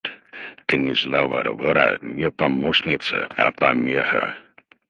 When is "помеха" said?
3.51-4.35